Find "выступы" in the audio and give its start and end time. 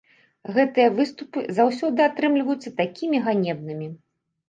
0.95-1.45